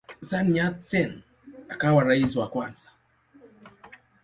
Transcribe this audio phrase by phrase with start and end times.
[0.27, 1.11] Sun Yat-sen
[1.73, 2.87] akawa rais wa kwanza.